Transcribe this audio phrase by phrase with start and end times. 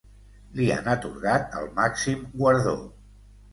[0.59, 2.75] Li han atorgat el màxim guardó.